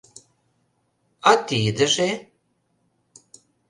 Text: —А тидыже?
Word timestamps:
—А 1.29 1.31
тидыже? 1.47 2.09